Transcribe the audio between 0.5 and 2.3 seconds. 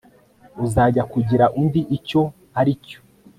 uzajya kugira undi icyo